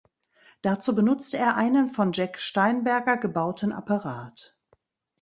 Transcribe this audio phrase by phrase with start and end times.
[0.63, 4.57] Dazu benutzte er einen von Jack Steinberger gebauten Apparat.